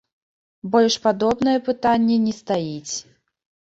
[0.75, 2.95] Больш падобнае пытанне не стаіць.